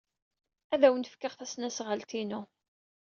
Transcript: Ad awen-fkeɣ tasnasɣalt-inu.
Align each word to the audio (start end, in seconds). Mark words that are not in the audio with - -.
Ad 0.73 0.81
awen-fkeɣ 0.87 1.33
tasnasɣalt-inu. 1.35 2.41